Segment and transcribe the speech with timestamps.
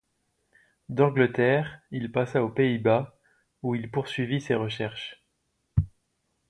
[0.89, 3.15] D’Angleterre, il passa aux Pays-Bas,
[3.61, 5.23] où il poursuivit ses recherches.